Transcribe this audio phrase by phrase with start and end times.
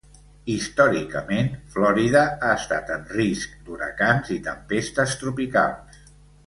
[0.53, 6.07] Històricament, Florida ha estat en risc d'huracans i tempestes tropicals.